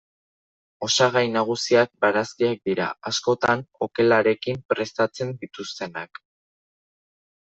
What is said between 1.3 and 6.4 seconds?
nagusiak barazkiak dira, askotan okelarekin prestatzen dituztenak.